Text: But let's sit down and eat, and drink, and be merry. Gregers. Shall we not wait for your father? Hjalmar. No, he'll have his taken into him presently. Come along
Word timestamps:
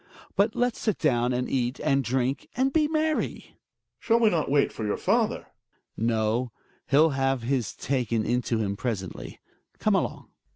But 0.35 0.55
let's 0.55 0.79
sit 0.79 0.97
down 0.97 1.31
and 1.31 1.47
eat, 1.47 1.79
and 1.79 2.03
drink, 2.03 2.49
and 2.57 2.73
be 2.73 2.87
merry. 2.87 3.13
Gregers. 3.27 3.53
Shall 3.99 4.19
we 4.19 4.31
not 4.31 4.49
wait 4.49 4.71
for 4.73 4.83
your 4.83 4.97
father? 4.97 5.45
Hjalmar. 5.45 5.47
No, 6.07 6.51
he'll 6.87 7.11
have 7.11 7.43
his 7.43 7.75
taken 7.75 8.25
into 8.25 8.57
him 8.57 8.75
presently. 8.75 9.39
Come 9.77 9.93
along 9.93 10.29